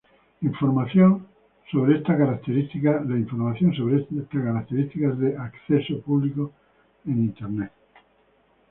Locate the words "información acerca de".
0.41-1.97